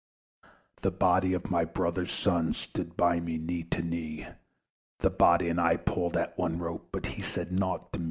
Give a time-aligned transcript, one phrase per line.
[0.81, 4.25] The body of my brother's son, Stood by me, knee to knee:
[5.01, 7.99] The body and I pulled at one rope, But he said nought to me.